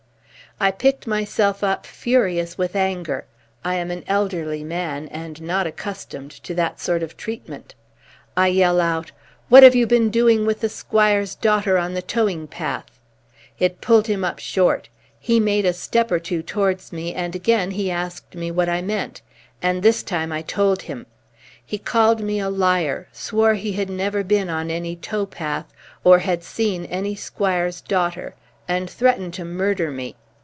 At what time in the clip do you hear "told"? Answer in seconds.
20.43-20.83